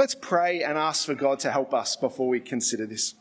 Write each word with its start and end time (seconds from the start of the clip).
Let's 0.00 0.14
pray 0.14 0.62
and 0.62 0.78
ask 0.78 1.04
for 1.04 1.14
God 1.14 1.40
to 1.40 1.50
help 1.50 1.74
us 1.74 1.94
before 1.94 2.26
we 2.26 2.40
consider 2.40 2.86
this. 2.86 3.16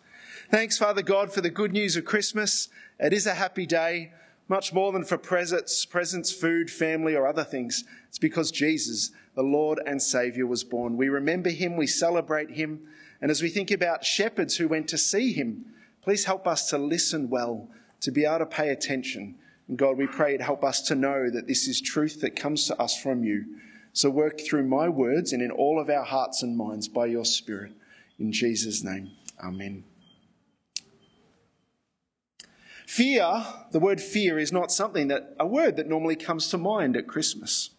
Thanks, 0.50 0.78
Father 0.78 1.02
God, 1.02 1.30
for 1.30 1.42
the 1.42 1.50
good 1.50 1.74
news 1.74 1.98
of 1.98 2.06
Christmas. 2.06 2.70
It 2.98 3.12
is 3.12 3.28
a 3.28 3.34
happy 3.34 3.66
day, 3.66 4.14
much 4.48 4.72
more 4.72 4.94
than 4.94 5.04
for 5.04 5.18
presents, 5.18 5.84
presents, 5.84 6.32
food, 6.32 6.72
family, 6.72 7.18
or 7.18 7.28
other 7.28 7.44
things. 7.44 7.84
It's 8.08 8.18
because 8.18 8.50
Jesus, 8.50 9.12
the 9.36 9.44
Lord 9.44 9.82
and 9.86 10.02
Saviour, 10.02 10.48
was 10.48 10.64
born. 10.64 10.96
We 10.96 11.10
remember 11.10 11.50
him, 11.50 11.76
we 11.76 11.86
celebrate 11.86 12.52
him, 12.52 12.88
and 13.22 13.30
as 13.30 13.42
we 13.42 13.50
think 13.50 13.72
about 13.72 14.06
shepherds 14.06 14.56
who 14.56 14.70
went 14.70 14.88
to 14.88 14.98
see 14.98 15.34
him, 15.34 15.66
please 16.02 16.24
help 16.24 16.48
us 16.48 16.70
to 16.70 16.78
listen 16.78 17.30
well, 17.30 17.68
to 18.00 18.10
be 18.10 18.24
able 18.24 18.40
to 18.40 18.46
pay 18.46 18.70
attention. 18.70 19.36
And 19.68 19.78
God, 19.78 19.98
we 19.98 20.08
pray 20.08 20.34
it 20.34 20.42
help 20.42 20.64
us 20.64 20.82
to 20.84 20.96
know 20.96 21.30
that 21.30 21.46
this 21.46 21.68
is 21.68 21.82
truth 21.82 22.22
that 22.22 22.38
comes 22.38 22.68
to 22.68 22.82
us 22.82 22.98
from 22.98 23.26
you. 23.26 23.44
So 23.94 24.10
work 24.10 24.40
through 24.40 24.68
my 24.68 24.88
words 24.88 25.34
and 25.34 25.42
in 25.42 25.52
all 25.52 25.80
of 25.80 25.90
our 25.90 26.04
hearts 26.04 26.44
and 26.44 26.56
minds 26.56 26.88
by 26.88 27.08
your 27.08 27.26
Spirit. 27.26 27.74
In 28.18 28.32
Jesus' 28.32 28.84
name, 28.84 29.12
Amen. 29.44 29.84
Fear, 32.86 33.46
the 33.72 33.80
word 33.80 34.02
fear, 34.02 34.40
is 34.40 34.52
not 34.52 34.72
something 34.72 35.10
that, 35.10 35.36
a 35.40 35.46
word 35.46 35.78
that 35.78 35.88
normally 35.88 36.16
comes 36.16 36.50
to 36.50 36.58
mind 36.58 36.98
at 36.98 37.08
Christmas. 37.08 37.70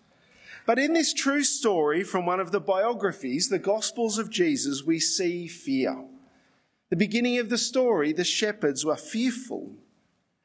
But 0.66 0.78
in 0.78 0.92
this 0.92 1.12
true 1.12 1.42
story 1.42 2.04
from 2.04 2.26
one 2.26 2.38
of 2.38 2.52
the 2.52 2.60
biographies, 2.60 3.48
the 3.48 3.58
Gospels 3.58 4.18
of 4.18 4.30
Jesus, 4.30 4.84
we 4.84 5.00
see 5.00 5.48
fear. 5.48 6.04
The 6.90 6.96
beginning 6.96 7.38
of 7.38 7.48
the 7.48 7.58
story, 7.58 8.12
the 8.12 8.24
shepherds 8.24 8.84
were 8.84 8.96
fearful. 8.96 9.72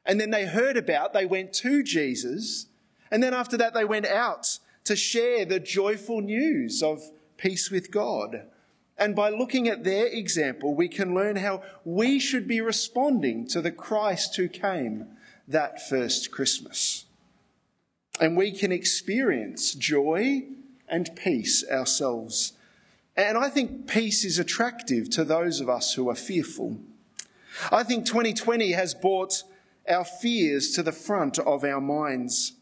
And 0.04 0.20
then 0.20 0.30
they 0.30 0.46
heard 0.46 0.76
about, 0.76 1.12
they 1.12 1.26
went 1.26 1.52
to 1.54 1.82
Jesus. 1.82 2.66
And 3.10 3.22
then 3.22 3.34
after 3.34 3.56
that, 3.56 3.72
they 3.72 3.84
went 3.84 4.06
out 4.06 4.58
to 4.86 4.96
share 4.96 5.44
the 5.44 5.60
joyful 5.60 6.20
news 6.20 6.82
of 6.82 7.02
peace 7.36 7.70
with 7.70 7.90
God. 7.90 8.46
And 8.98 9.14
by 9.14 9.28
looking 9.28 9.68
at 9.68 9.84
their 9.84 10.06
example, 10.06 10.74
we 10.74 10.88
can 10.88 11.14
learn 11.14 11.36
how 11.36 11.62
we 11.84 12.18
should 12.18 12.48
be 12.48 12.60
responding 12.60 13.46
to 13.48 13.60
the 13.60 13.70
Christ 13.70 14.36
who 14.36 14.48
came 14.48 15.06
that 15.46 15.86
first 15.86 16.30
Christmas. 16.30 17.04
And 18.18 18.36
we 18.36 18.50
can 18.52 18.72
experience 18.72 19.74
joy 19.74 20.44
and 20.88 21.14
peace 21.14 21.64
ourselves. 21.70 22.54
And 23.16 23.36
I 23.36 23.48
think 23.48 23.86
peace 23.86 24.24
is 24.24 24.38
attractive 24.38 25.10
to 25.10 25.24
those 25.24 25.60
of 25.60 25.68
us 25.68 25.94
who 25.94 26.08
are 26.08 26.14
fearful. 26.14 26.78
I 27.70 27.82
think 27.82 28.06
2020 28.06 28.72
has 28.72 28.94
brought 28.94 29.42
our 29.88 30.04
fears 30.04 30.72
to 30.72 30.82
the 30.82 30.92
front 30.92 31.38
of 31.38 31.64
our 31.64 31.80
minds. 31.80 32.52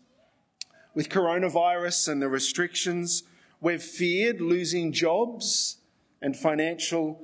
With 0.94 1.08
coronavirus 1.08 2.08
and 2.08 2.22
the 2.22 2.28
restrictions, 2.28 3.24
we've 3.60 3.82
feared 3.82 4.40
losing 4.40 4.92
jobs 4.92 5.78
and 6.22 6.36
financial, 6.36 7.20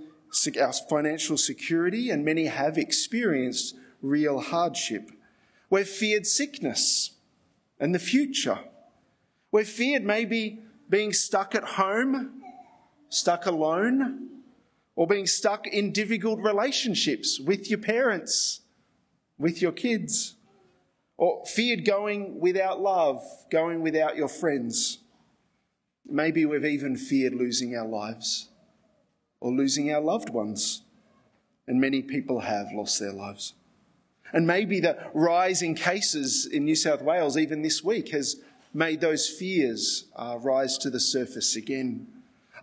financial 0.88 1.38
security, 1.38 2.10
and 2.10 2.24
many 2.24 2.46
have 2.46 2.76
experienced 2.76 3.76
real 4.02 4.41
hardship. 4.41 5.10
We've 5.70 5.88
feared 5.88 6.26
sickness 6.26 7.12
and 7.78 7.94
the 7.94 8.00
future. 8.00 8.58
We've 9.52 9.68
feared 9.68 10.04
maybe 10.04 10.62
being 10.88 11.12
stuck 11.12 11.54
at 11.54 11.62
home, 11.62 12.42
stuck 13.08 13.46
alone, 13.46 14.30
or 14.96 15.06
being 15.06 15.28
stuck 15.28 15.68
in 15.68 15.92
difficult 15.92 16.41
relationships 16.41 17.38
with 17.38 17.70
your 17.70 17.78
parents, 17.78 18.62
with 19.38 19.62
your 19.62 19.72
kids 19.72 20.34
or 21.20 21.44
feared 21.44 21.84
going 21.84 22.40
without 22.40 22.80
love, 22.80 23.22
going 23.50 23.82
without 23.82 24.16
your 24.16 24.26
friends. 24.26 25.00
Maybe 26.06 26.46
we've 26.46 26.64
even 26.64 26.96
feared 26.96 27.34
losing 27.34 27.76
our 27.76 27.86
lives 27.86 28.48
or 29.38 29.52
losing 29.52 29.92
our 29.92 30.00
loved 30.00 30.30
ones. 30.30 30.80
And 31.66 31.78
many 31.78 32.00
people 32.00 32.41
have 32.41 32.72
lost 32.72 32.98
their 32.98 33.12
lives. 33.12 33.52
And 34.32 34.46
maybe 34.46 34.80
the 34.80 34.96
rise 35.12 35.60
in 35.60 35.74
cases 35.74 36.46
in 36.46 36.64
New 36.64 36.75
South 36.75 37.03
Wales, 37.03 37.36
even 37.36 37.60
this 37.60 37.84
week, 37.84 38.09
has 38.12 38.36
made 38.72 39.03
those 39.03 39.28
fears 39.28 40.06
uh, 40.16 40.38
rise 40.41 40.78
to 40.78 40.88
the 40.88 41.00
surface 41.00 41.54
again. 41.54 42.06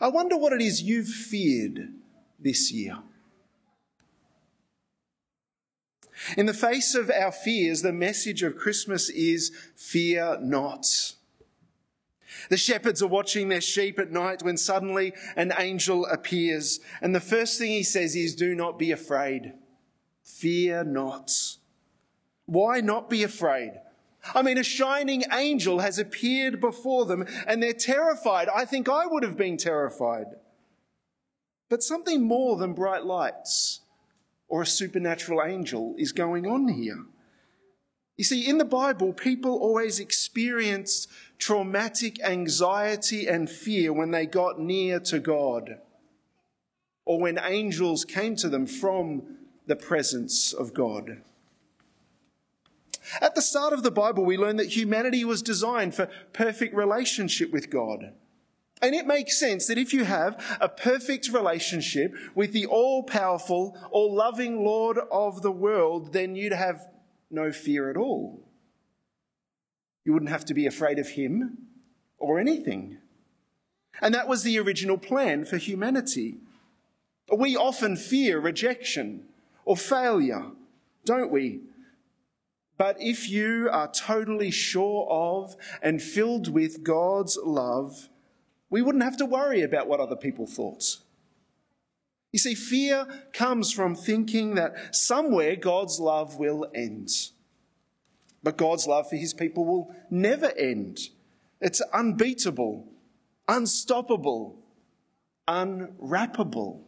I 0.01 0.07
wonder 0.07 0.35
what 0.35 0.51
it 0.51 0.63
is 0.63 0.81
you've 0.81 1.07
feared 1.07 1.93
this 2.39 2.71
year. 2.71 2.97
In 6.37 6.45
the 6.45 6.53
face 6.53 6.95
of 6.95 7.09
our 7.11 7.31
fears, 7.31 7.81
the 7.81 7.93
message 7.93 8.43
of 8.43 8.57
Christmas 8.57 9.09
is 9.09 9.51
fear 9.75 10.37
not. 10.41 11.13
The 12.49 12.57
shepherds 12.57 13.01
are 13.01 13.07
watching 13.07 13.49
their 13.49 13.61
sheep 13.61 13.99
at 13.99 14.11
night 14.11 14.43
when 14.43 14.57
suddenly 14.57 15.13
an 15.35 15.53
angel 15.57 16.05
appears. 16.05 16.79
And 17.01 17.13
the 17.13 17.19
first 17.19 17.57
thing 17.57 17.71
he 17.71 17.83
says 17.83 18.15
is, 18.15 18.35
Do 18.35 18.55
not 18.55 18.79
be 18.79 18.91
afraid. 18.91 19.53
Fear 20.23 20.85
not. 20.85 21.31
Why 22.45 22.79
not 22.79 23.09
be 23.09 23.23
afraid? 23.23 23.73
I 24.33 24.41
mean, 24.41 24.57
a 24.57 24.63
shining 24.63 25.23
angel 25.31 25.79
has 25.79 25.99
appeared 25.99 26.59
before 26.59 27.05
them 27.05 27.25
and 27.45 27.61
they're 27.61 27.73
terrified. 27.73 28.49
I 28.53 28.65
think 28.65 28.89
I 28.89 29.05
would 29.05 29.23
have 29.23 29.37
been 29.37 29.57
terrified. 29.57 30.27
But 31.69 31.83
something 31.83 32.23
more 32.23 32.57
than 32.57 32.73
bright 32.73 33.05
lights 33.05 33.81
or 34.47 34.61
a 34.61 34.65
supernatural 34.65 35.43
angel 35.43 35.95
is 35.97 36.11
going 36.11 36.45
on 36.45 36.67
here. 36.67 37.05
You 38.17 38.23
see, 38.23 38.47
in 38.47 38.57
the 38.57 38.65
Bible, 38.65 39.13
people 39.13 39.51
always 39.51 39.99
experienced 39.99 41.07
traumatic 41.37 42.21
anxiety 42.23 43.27
and 43.27 43.49
fear 43.49 43.93
when 43.93 44.11
they 44.11 44.25
got 44.25 44.59
near 44.59 44.99
to 45.01 45.19
God 45.19 45.77
or 47.05 47.21
when 47.21 47.39
angels 47.41 48.03
came 48.03 48.35
to 48.35 48.49
them 48.49 48.65
from 48.65 49.37
the 49.67 49.75
presence 49.75 50.51
of 50.51 50.73
God. 50.73 51.21
At 53.21 53.35
the 53.35 53.41
start 53.41 53.71
of 53.71 53.83
the 53.83 53.91
Bible, 53.91 54.25
we 54.25 54.37
learn 54.37 54.57
that 54.57 54.75
humanity 54.75 55.23
was 55.23 55.41
designed 55.41 55.95
for 55.95 56.09
perfect 56.33 56.75
relationship 56.75 57.51
with 57.51 57.69
God. 57.69 58.13
And 58.81 58.93
it 58.93 59.07
makes 59.07 59.39
sense 59.39 59.67
that 59.67 59.77
if 59.77 59.93
you 59.93 60.03
have 60.05 60.57
a 60.61 60.69
perfect 60.69 61.29
relationship 61.29 62.13
with 62.35 62.53
the 62.53 62.67
all 62.67 63.03
powerful, 63.03 63.77
all 63.91 64.13
loving 64.13 64.63
Lord 64.63 64.99
of 65.11 65.41
the 65.41 65.51
world, 65.51 66.13
then 66.13 66.35
you'd 66.35 66.53
have 66.53 66.87
no 67.31 67.51
fear 67.51 67.89
at 67.89 67.97
all. 67.97 68.43
You 70.05 70.13
wouldn't 70.13 70.31
have 70.31 70.45
to 70.45 70.53
be 70.53 70.67
afraid 70.67 70.99
of 70.99 71.09
him 71.09 71.57
or 72.19 72.39
anything. 72.39 72.99
And 73.99 74.13
that 74.13 74.27
was 74.27 74.43
the 74.43 74.59
original 74.59 74.97
plan 74.97 75.43
for 75.43 75.57
humanity. 75.57 76.37
We 77.35 77.57
often 77.57 77.97
fear 77.97 78.39
rejection 78.39 79.25
or 79.65 79.75
failure, 79.75 80.51
don't 81.03 81.31
we? 81.31 81.61
But 82.77 83.01
if 83.01 83.27
you 83.27 83.69
are 83.71 83.91
totally 83.91 84.51
sure 84.51 85.07
of 85.09 85.55
and 85.81 86.01
filled 86.01 86.47
with 86.47 86.83
God's 86.83 87.37
love, 87.43 88.09
we 88.69 88.81
wouldn't 88.81 89.03
have 89.03 89.17
to 89.17 89.25
worry 89.25 89.61
about 89.61 89.87
what 89.87 89.99
other 89.99 90.15
people 90.15 90.45
thought. 90.45 90.97
You 92.33 92.39
see, 92.39 92.55
fear 92.55 93.07
comes 93.33 93.71
from 93.71 93.95
thinking 93.95 94.55
that 94.55 94.95
somewhere 94.95 95.55
God's 95.55 95.99
love 95.99 96.37
will 96.37 96.69
end. 96.75 97.09
But 98.43 98.57
God's 98.57 98.85
love 98.85 99.09
for 99.09 99.15
his 99.15 99.33
people 99.33 99.65
will 99.65 99.95
never 100.09 100.51
end. 100.57 100.99
It's 101.61 101.81
unbeatable, 101.93 102.85
unstoppable, 103.47 104.59
unwrappable. 105.47 106.81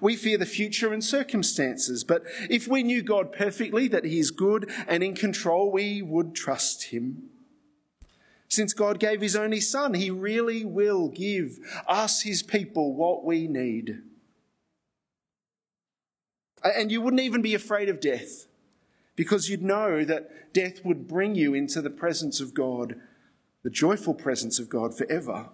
We 0.00 0.16
fear 0.16 0.38
the 0.38 0.46
future 0.46 0.92
and 0.92 1.02
circumstances, 1.02 2.04
but 2.04 2.22
if 2.48 2.68
we 2.68 2.82
knew 2.82 3.02
God 3.02 3.32
perfectly, 3.32 3.88
that 3.88 4.04
He 4.04 4.18
is 4.18 4.30
good 4.30 4.70
and 4.86 5.02
in 5.02 5.14
control, 5.14 5.72
we 5.72 6.00
would 6.00 6.34
trust 6.34 6.84
Him. 6.84 7.30
Since 8.50 8.74
God 8.74 8.98
gave 8.98 9.20
his 9.20 9.36
only 9.36 9.60
son, 9.60 9.94
he 9.94 10.10
really 10.10 10.64
will 10.64 11.08
give 11.08 11.58
us, 11.86 12.22
his 12.22 12.42
people, 12.42 12.94
what 12.94 13.24
we 13.24 13.46
need. 13.46 14.02
And 16.64 16.90
you 16.90 17.00
wouldn't 17.00 17.22
even 17.22 17.42
be 17.42 17.54
afraid 17.54 17.88
of 17.88 18.00
death 18.00 18.46
because 19.14 19.48
you'd 19.48 19.62
know 19.62 20.04
that 20.04 20.52
death 20.52 20.84
would 20.84 21.06
bring 21.06 21.36
you 21.36 21.54
into 21.54 21.80
the 21.80 21.90
presence 21.90 22.40
of 22.40 22.52
God, 22.52 22.96
the 23.62 23.70
joyful 23.70 24.14
presence 24.14 24.58
of 24.58 24.68
God 24.68 24.98
forever. 24.98 25.50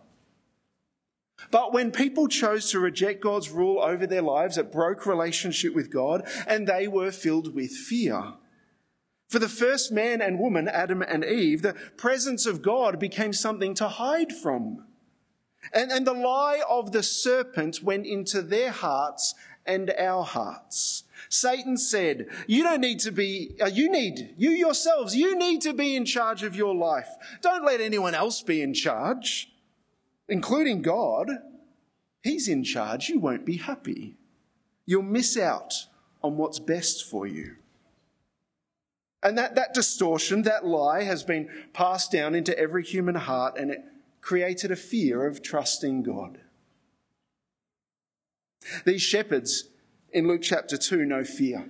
But 1.51 1.75
when 1.75 1.91
people 1.93 2.29
chose 2.29 2.71
to 2.71 2.81
reject 2.81 3.21
God's 3.21 3.51
rule 3.51 3.83
over 3.83 4.07
their 4.07 4.23
lives, 4.23 4.57
it 4.57 4.73
broke 4.73 5.05
relationship 5.05 5.75
with 5.75 5.93
God 5.93 6.27
and 6.47 6.67
they 6.67 6.89
were 6.89 7.13
filled 7.13 7.55
with 7.55 7.73
fear. 7.73 8.33
For 9.29 9.39
the 9.39 9.49
first 9.49 9.91
man 9.91 10.23
and 10.23 10.39
woman, 10.39 10.69
Adam 10.69 11.03
and 11.03 11.25
Eve, 11.25 11.63
the 11.63 11.75
presence 11.97 12.47
of 12.47 12.63
God 12.63 12.99
became 12.99 13.33
something 13.33 13.75
to 13.75 13.89
hide 13.89 14.33
from. 14.33 14.85
And, 15.75 15.91
and 15.91 16.07
the 16.07 16.13
lie 16.13 16.63
of 16.69 16.93
the 16.93 17.03
serpent 17.03 17.83
went 17.83 18.07
into 18.07 18.41
their 18.41 18.71
hearts 18.71 19.35
and 19.67 19.91
our 19.99 20.23
hearts. 20.23 21.03
Satan 21.29 21.77
said, 21.77 22.29
you 22.47 22.63
don't 22.63 22.81
need 22.81 23.01
to 23.01 23.11
be, 23.11 23.57
uh, 23.61 23.67
you 23.67 23.91
need, 23.91 24.35
you 24.37 24.51
yourselves, 24.51 25.17
you 25.17 25.37
need 25.37 25.61
to 25.63 25.73
be 25.73 25.97
in 25.97 26.05
charge 26.05 26.45
of 26.45 26.55
your 26.55 26.73
life. 26.73 27.09
Don't 27.43 27.65
let 27.65 27.81
anyone 27.81 28.15
else 28.15 28.43
be 28.43 28.63
in 28.63 28.75
charge. 28.75 29.51
including 30.29 30.83
God, 30.83 31.31
He's 32.23 32.49
in 32.49 32.65
charge, 32.65 33.09
you 33.09 33.21
won't 33.21 33.47
be 33.47 33.59
happy. 33.59 34.17
You'll 34.85 35.03
miss 35.03 35.37
out 35.37 35.75
on 36.23 36.37
what's 36.37 36.59
best 36.59 37.09
for 37.09 37.27
you. 37.27 37.57
And 39.27 39.37
that, 39.39 39.57
that 39.57 39.75
distortion, 39.75 40.43
that 40.43 40.65
lie, 40.65 41.03
has 41.03 41.25
been 41.25 41.49
passed 41.73 42.13
down 42.13 42.37
into 42.37 42.57
every 42.57 42.85
human 42.85 43.17
heart 43.17 43.59
and 43.59 43.73
it 43.73 43.81
created 44.21 44.71
a 44.71 44.77
fear 44.77 45.27
of 45.27 45.43
trusting 45.43 46.05
God. 46.05 46.39
These 48.85 49.03
shepherds 49.03 49.65
in 50.13 50.29
Luke 50.29 50.43
chapter 50.43 50.77
2 50.77 51.05
know 51.05 51.25
fear. 51.25 51.69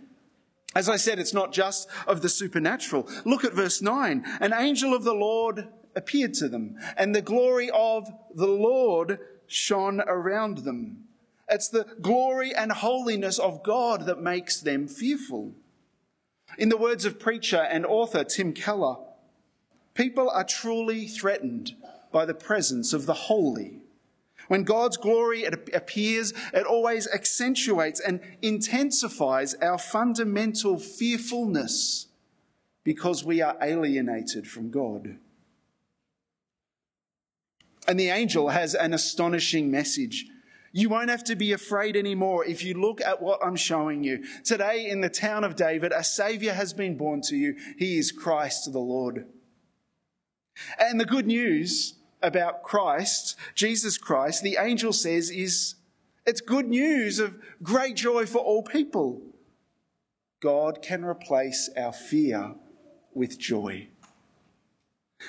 As 0.74 0.90
I 0.90 0.96
said, 0.96 1.18
it's 1.18 1.32
not 1.32 1.54
just 1.54 1.88
of 2.06 2.20
the 2.20 2.28
supernatural. 2.28 3.08
Look 3.24 3.42
at 3.42 3.54
verse 3.54 3.80
9. 3.80 4.22
An 4.38 4.52
angel 4.52 4.92
of 4.92 5.04
the 5.04 5.14
Lord 5.14 5.66
appeared 5.94 6.34
to 6.34 6.50
them, 6.50 6.76
and 6.98 7.14
the 7.14 7.22
glory 7.22 7.70
of 7.70 8.06
the 8.34 8.48
Lord 8.48 9.18
shone 9.46 10.02
around 10.02 10.58
them. 10.58 11.04
It's 11.48 11.70
the 11.70 11.86
glory 12.02 12.54
and 12.54 12.70
holiness 12.70 13.38
of 13.38 13.62
God 13.62 14.04
that 14.04 14.20
makes 14.20 14.60
them 14.60 14.88
fearful. 14.88 15.54
In 16.58 16.68
the 16.68 16.76
words 16.76 17.04
of 17.04 17.18
preacher 17.20 17.60
and 17.60 17.84
author 17.84 18.24
Tim 18.24 18.52
Keller, 18.52 18.96
people 19.94 20.30
are 20.30 20.44
truly 20.44 21.06
threatened 21.06 21.74
by 22.12 22.24
the 22.24 22.34
presence 22.34 22.92
of 22.92 23.06
the 23.06 23.14
holy. 23.14 23.82
When 24.48 24.62
God's 24.62 24.96
glory 24.96 25.44
appears, 25.44 26.32
it 26.54 26.64
always 26.64 27.08
accentuates 27.08 28.00
and 28.00 28.20
intensifies 28.42 29.54
our 29.56 29.78
fundamental 29.78 30.78
fearfulness 30.78 32.06
because 32.84 33.24
we 33.24 33.42
are 33.42 33.56
alienated 33.60 34.46
from 34.46 34.70
God. 34.70 35.18
And 37.88 37.98
the 37.98 38.08
angel 38.08 38.50
has 38.50 38.74
an 38.74 38.94
astonishing 38.94 39.70
message. 39.70 40.26
You 40.76 40.90
won't 40.90 41.08
have 41.08 41.24
to 41.24 41.36
be 41.36 41.52
afraid 41.52 41.96
anymore 41.96 42.44
if 42.44 42.62
you 42.62 42.74
look 42.74 43.00
at 43.00 43.22
what 43.22 43.40
I'm 43.42 43.56
showing 43.56 44.04
you. 44.04 44.22
Today, 44.44 44.90
in 44.90 45.00
the 45.00 45.08
town 45.08 45.42
of 45.42 45.56
David, 45.56 45.90
a 45.90 46.04
Savior 46.04 46.52
has 46.52 46.74
been 46.74 46.98
born 46.98 47.22
to 47.22 47.34
you. 47.34 47.56
He 47.78 47.96
is 47.96 48.12
Christ 48.12 48.70
the 48.70 48.78
Lord. 48.78 49.24
And 50.78 51.00
the 51.00 51.06
good 51.06 51.26
news 51.26 51.94
about 52.22 52.62
Christ, 52.62 53.36
Jesus 53.54 53.96
Christ, 53.96 54.42
the 54.42 54.58
angel 54.60 54.92
says 54.92 55.30
is 55.30 55.76
it's 56.26 56.42
good 56.42 56.68
news 56.68 57.20
of 57.20 57.38
great 57.62 57.96
joy 57.96 58.26
for 58.26 58.40
all 58.40 58.62
people. 58.62 59.22
God 60.42 60.82
can 60.82 61.06
replace 61.06 61.70
our 61.74 61.94
fear 61.94 62.54
with 63.14 63.38
joy. 63.38 63.88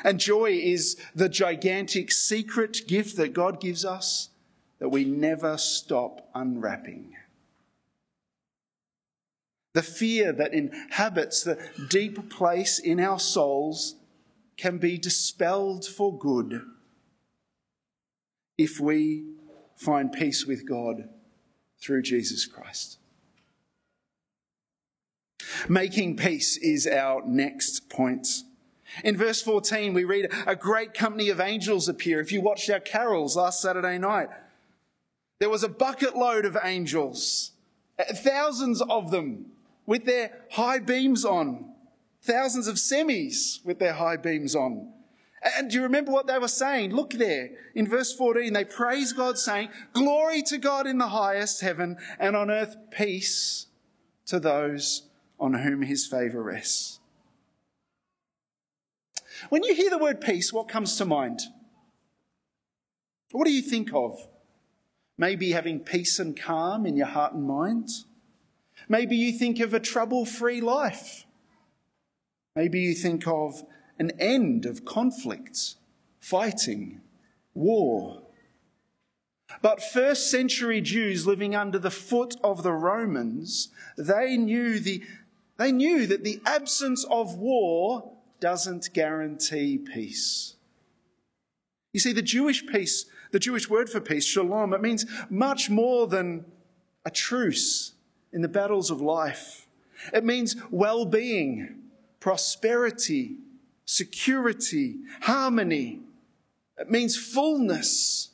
And 0.04 0.20
joy 0.20 0.60
is 0.62 0.98
the 1.16 1.30
gigantic 1.30 2.12
secret 2.12 2.82
gift 2.86 3.16
that 3.16 3.32
God 3.32 3.62
gives 3.62 3.86
us 3.86 4.32
that 4.80 4.90
we 4.90 5.04
never 5.04 5.58
stop 5.58 6.30
unwrapping. 6.36 7.16
The 9.74 9.84
fear 9.84 10.32
that 10.34 10.54
inhabits 10.54 11.44
the 11.44 11.60
deep 11.90 12.30
place 12.30 12.80
in 12.80 13.00
our 13.00 13.20
souls 13.20 13.96
can 14.58 14.80
be 14.80 14.98
dispelled 14.98 15.86
for 15.86 16.18
good 16.18 16.62
if 18.58 18.80
we 18.80 19.26
find 19.76 20.12
peace 20.12 20.46
with 20.46 20.68
God 20.68 21.10
through 21.80 22.02
Jesus 22.02 22.46
Christ. 22.46 22.98
Making 25.70 26.18
peace 26.18 26.58
is 26.58 26.88
our 26.88 27.22
next 27.26 27.90
point. 27.90 28.28
In 29.04 29.16
verse 29.16 29.42
14, 29.42 29.94
we 29.94 30.04
read 30.04 30.32
a 30.48 30.56
great 30.56 30.94
company 30.94 31.30
of 31.30 31.40
angels 31.40 31.88
appear. 31.88 32.20
If 32.20 32.32
you 32.32 32.42
watched 32.42 32.70
our 32.70 32.80
carols 32.80 33.36
last 33.36 33.62
Saturday 33.62 33.98
night, 33.98 34.30
there 35.40 35.50
was 35.50 35.64
a 35.64 35.70
bucket 35.70 36.16
load 36.16 36.46
of 36.46 36.58
angels, 36.64 37.52
uh, 38.00 38.04
thousands 38.14 38.82
of 38.82 39.12
them 39.12 39.48
with 39.86 40.06
their 40.06 40.32
high 40.52 40.80
beams 40.80 41.24
on, 41.24 41.74
thousands 42.22 42.68
of 42.68 42.76
semis 42.76 43.64
with 43.66 43.80
their 43.80 43.94
high 43.94 44.18
beams 44.18 44.56
on. 44.56 44.92
And 45.56 45.70
do 45.70 45.78
you 45.78 45.84
remember 45.84 46.12
what 46.12 46.28
they 46.28 46.40
were 46.40 46.48
saying? 46.48 46.94
Look 46.94 47.12
there 47.12 47.52
in 47.76 47.88
verse 47.88 48.14
14. 48.14 48.52
They 48.54 48.66
praise 48.66 49.14
God, 49.14 49.38
saying, 49.38 49.70
Glory 49.94 50.42
to 50.44 50.58
God 50.58 50.88
in 50.88 50.98
the 50.98 51.10
highest 51.10 51.62
heaven, 51.62 51.98
and 52.20 52.36
on 52.36 52.50
earth 52.50 52.76
peace 52.92 53.68
to 54.26 54.40
those 54.40 55.04
on 55.40 55.54
whom 55.54 55.84
his 55.84 56.08
favor 56.08 56.42
rests. 56.42 57.00
When 59.50 59.64
you 59.64 59.76
hear 59.76 59.92
the 59.92 60.00
word 60.00 60.20
peace, 60.20 60.52
what 60.52 60.68
comes 60.68 60.98
to 60.98 61.06
mind? 61.06 61.42
What 63.32 63.46
do 63.46 63.54
you 63.54 63.62
think 63.62 63.94
of? 63.94 64.28
Maybe 65.18 65.52
having 65.52 65.80
peace 65.80 66.20
and 66.20 66.40
calm 66.40 66.86
in 66.86 66.96
your 66.96 67.08
heart 67.08 67.34
and 67.34 67.46
mind. 67.46 67.90
Maybe 68.88 69.16
you 69.16 69.32
think 69.32 69.60
of 69.60 69.74
a 69.74 69.80
trouble 69.80 70.26
free 70.26 70.62
life. 70.62 71.26
Maybe 72.56 72.80
you 72.80 72.94
think 72.94 73.28
of 73.28 73.64
an 74.00 74.12
end 74.20 74.66
of 74.66 74.86
conflict, 74.86 75.76
fighting, 76.20 77.02
war. 77.54 78.22
But 79.62 79.82
first 79.82 80.30
century 80.30 80.82
Jews 80.82 81.26
living 81.26 81.56
under 81.56 81.80
the 81.80 81.92
foot 81.92 82.36
of 82.44 82.64
the 82.64 82.74
Romans, 82.74 83.70
they 83.98 84.38
knew, 84.38 84.80
the, 84.80 85.04
they 85.58 85.72
knew 85.72 86.06
that 86.06 86.24
the 86.24 86.40
absence 86.46 87.06
of 87.10 87.38
war 87.38 88.12
doesn't 88.40 88.94
guarantee 88.94 89.78
peace. 89.78 90.56
You 91.94 92.00
see, 92.00 92.14
the 92.14 92.22
Jewish 92.22 92.68
peace, 92.68 93.06
the 93.32 93.40
Jewish 93.40 93.70
word 93.70 93.90
for 93.90 94.00
peace, 94.00 94.26
shalom, 94.26 94.74
it 94.74 94.82
means 94.82 95.06
much 95.30 95.70
more 95.70 96.08
than 96.08 96.46
a 97.06 97.12
truce 97.12 97.94
in 98.32 98.42
the 98.42 98.48
battles 98.48 98.92
of 98.92 99.02
life. 99.02 99.68
It 100.14 100.24
means 100.24 100.56
well 100.70 101.06
being, 101.06 101.84
prosperity, 102.20 103.38
security, 103.86 104.98
harmony. 105.22 106.02
It 106.78 106.90
means 106.92 107.18
fullness, 107.18 108.30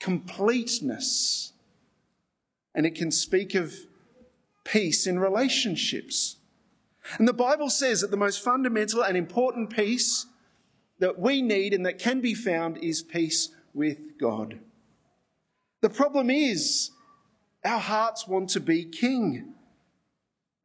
completeness. 0.00 1.52
And 2.74 2.86
it 2.86 2.94
can 2.94 3.10
speak 3.10 3.54
of 3.54 3.74
peace 4.64 5.06
in 5.06 5.18
relationships. 5.18 6.36
And 7.18 7.26
the 7.26 7.32
Bible 7.32 7.70
says 7.70 8.00
that 8.00 8.10
the 8.10 8.16
most 8.16 8.42
fundamental 8.42 9.02
and 9.02 9.16
important 9.16 9.70
peace 9.70 10.26
that 10.98 11.18
we 11.18 11.40
need 11.42 11.72
and 11.72 11.86
that 11.86 11.98
can 11.98 12.20
be 12.20 12.34
found 12.34 12.78
is 12.78 13.02
peace 13.02 13.50
with 13.78 14.18
God. 14.18 14.58
The 15.80 15.88
problem 15.88 16.28
is, 16.28 16.90
our 17.64 17.78
hearts 17.78 18.26
want 18.26 18.50
to 18.50 18.60
be 18.60 18.84
king. 18.84 19.54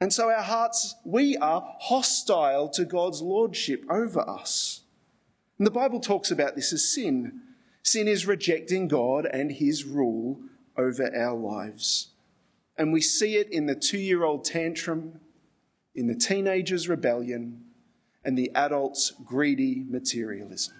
And 0.01 0.11
so 0.11 0.29
our 0.29 0.41
hearts, 0.41 0.95
we 1.05 1.37
are 1.37 1.63
hostile 1.79 2.67
to 2.69 2.85
God's 2.85 3.21
lordship 3.21 3.85
over 3.89 4.27
us. 4.27 4.81
And 5.59 5.67
the 5.67 5.71
Bible 5.71 5.99
talks 5.99 6.31
about 6.31 6.55
this 6.55 6.73
as 6.73 6.91
sin. 6.91 7.41
Sin 7.83 8.07
is 8.07 8.25
rejecting 8.25 8.87
God 8.87 9.25
and 9.25 9.51
his 9.51 9.85
rule 9.85 10.39
over 10.75 11.15
our 11.15 11.37
lives. 11.37 12.09
And 12.77 12.91
we 12.91 13.01
see 13.01 13.35
it 13.35 13.51
in 13.51 13.67
the 13.67 13.75
two 13.75 13.99
year 13.99 14.23
old 14.23 14.43
tantrum 14.43 15.19
in 15.93 16.07
the 16.07 16.15
teenager's 16.15 16.89
rebellion 16.89 17.63
and 18.25 18.35
the 18.35 18.51
adult's 18.55 19.11
greedy 19.23 19.85
materialism. 19.87 20.73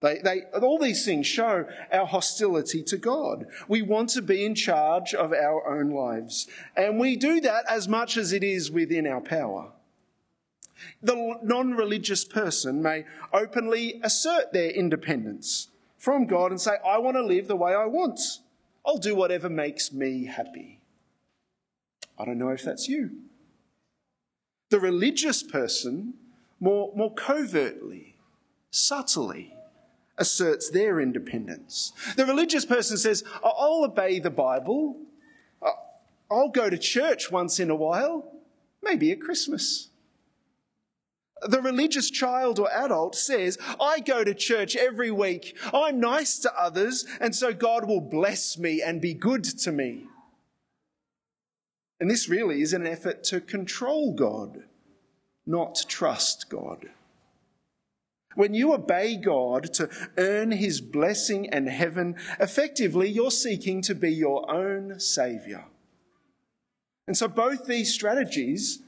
They, 0.00 0.18
they, 0.18 0.42
all 0.60 0.78
these 0.78 1.04
things 1.04 1.26
show 1.26 1.66
our 1.92 2.06
hostility 2.06 2.82
to 2.84 2.96
God. 2.96 3.46
We 3.68 3.82
want 3.82 4.08
to 4.10 4.22
be 4.22 4.44
in 4.44 4.54
charge 4.54 5.12
of 5.12 5.32
our 5.32 5.68
own 5.68 5.90
lives. 5.90 6.48
And 6.74 6.98
we 6.98 7.16
do 7.16 7.40
that 7.42 7.64
as 7.68 7.86
much 7.86 8.16
as 8.16 8.32
it 8.32 8.42
is 8.42 8.70
within 8.70 9.06
our 9.06 9.20
power. 9.20 9.72
The 11.02 11.38
non 11.42 11.72
religious 11.72 12.24
person 12.24 12.82
may 12.82 13.04
openly 13.32 14.00
assert 14.02 14.54
their 14.54 14.70
independence 14.70 15.68
from 15.98 16.26
God 16.26 16.50
and 16.50 16.60
say, 16.60 16.76
I 16.84 16.96
want 16.96 17.18
to 17.18 17.22
live 17.22 17.46
the 17.46 17.56
way 17.56 17.74
I 17.74 17.84
want. 17.84 18.20
I'll 18.86 18.96
do 18.96 19.14
whatever 19.14 19.50
makes 19.50 19.92
me 19.92 20.24
happy. 20.24 20.80
I 22.18 22.24
don't 22.24 22.38
know 22.38 22.48
if 22.48 22.62
that's 22.62 22.88
you. 22.88 23.10
The 24.70 24.80
religious 24.80 25.42
person 25.42 26.14
more, 26.58 26.90
more 26.96 27.12
covertly, 27.12 28.16
subtly 28.70 29.52
asserts 30.20 30.70
their 30.70 31.00
independence. 31.00 31.92
The 32.16 32.26
religious 32.26 32.64
person 32.64 32.96
says, 32.96 33.24
I'll 33.42 33.84
obey 33.84 34.20
the 34.20 34.30
Bible. 34.30 34.96
I'll 36.30 36.50
go 36.50 36.70
to 36.70 36.78
church 36.78 37.32
once 37.32 37.58
in 37.58 37.70
a 37.70 37.74
while, 37.74 38.30
maybe 38.82 39.10
at 39.10 39.20
Christmas. 39.20 39.88
The 41.42 41.62
religious 41.62 42.10
child 42.10 42.58
or 42.58 42.70
adult 42.70 43.16
says, 43.16 43.58
I 43.80 44.00
go 44.00 44.22
to 44.22 44.34
church 44.34 44.76
every 44.76 45.10
week. 45.10 45.56
I'm 45.72 45.98
nice 45.98 46.38
to 46.40 46.54
others, 46.54 47.06
and 47.18 47.34
so 47.34 47.54
God 47.54 47.88
will 47.88 48.02
bless 48.02 48.58
me 48.58 48.82
and 48.82 49.00
be 49.00 49.14
good 49.14 49.42
to 49.44 49.72
me. 49.72 50.04
And 51.98 52.10
this 52.10 52.28
really 52.28 52.60
is 52.60 52.72
an 52.72 52.86
effort 52.86 53.24
to 53.24 53.40
control 53.40 54.14
God, 54.14 54.64
not 55.46 55.84
trust 55.88 56.48
God. 56.50 56.90
When 58.40 58.54
you 58.54 58.72
obey 58.72 59.16
God 59.16 59.64
to 59.74 59.90
earn 60.16 60.50
his 60.50 60.80
blessing 60.80 61.50
and 61.50 61.68
heaven, 61.68 62.16
effectively 62.40 63.06
you're 63.06 63.30
seeking 63.30 63.82
to 63.82 63.94
be 63.94 64.10
your 64.10 64.50
own 64.50 64.98
saviour. 64.98 65.66
And 67.06 67.14
so 67.14 67.28
both 67.28 67.66
these 67.66 67.92
strategies 67.92 68.78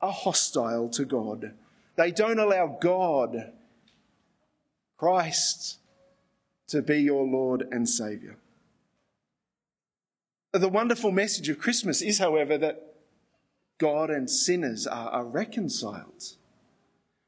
are 0.00 0.12
hostile 0.12 0.88
to 0.90 1.04
God. 1.04 1.52
They 1.96 2.12
don't 2.12 2.38
allow 2.38 2.78
God, 2.80 3.52
Christ, 4.96 5.78
to 6.68 6.80
be 6.80 6.98
your 6.98 7.26
Lord 7.26 7.66
and 7.72 7.88
Saviour. 7.88 8.36
The 10.52 10.68
wonderful 10.68 11.10
message 11.10 11.48
of 11.48 11.58
Christmas 11.58 12.02
is, 12.02 12.20
however, 12.20 12.56
that 12.56 12.94
God 13.78 14.10
and 14.10 14.30
sinners 14.30 14.86
are, 14.86 15.08
are 15.08 15.24
reconciled. 15.24 16.36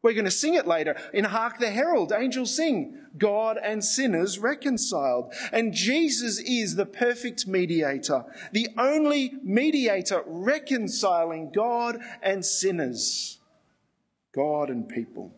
We're 0.05 0.13
going 0.13 0.27
to 0.27 0.31
sing 0.31 0.53
it 0.53 0.67
later 0.67 0.95
in 1.15 1.25
Hark 1.25 1.59
the 1.59 1.71
Herald. 1.71 2.13
Angels 2.13 2.55
sing, 2.55 2.99
God 3.17 3.59
and 3.61 3.83
sinners 3.83 4.39
reconciled. 4.39 5.33
And 5.51 5.73
Jesus 5.73 6.39
is 6.41 6.77
the 6.77 6.85
perfect 6.85 7.47
mediator, 7.47 8.27
the 8.53 8.69
only 8.77 9.33
mediator 9.43 10.23
reconciling 10.27 11.53
God 11.55 12.01
and 12.23 12.45
sinners, 12.45 13.41
God 14.35 14.69
and 14.69 14.87
people. 14.87 15.33